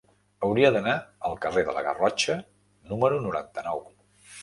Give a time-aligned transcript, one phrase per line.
[0.45, 0.95] Hauria d'anar
[1.29, 3.89] al carrer de la Garrotxa número noranta-nou.